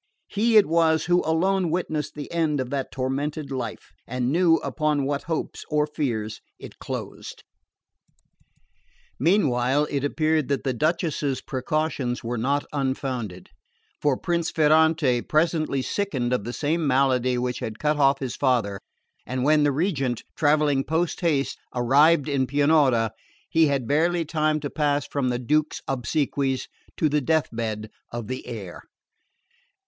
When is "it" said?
0.57-0.65, 6.57-6.79, 9.91-10.03